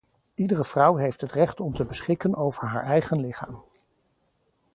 [0.35, 3.63] Iedere vrouw heeft het recht om te beschikken over haar eigen lichaam.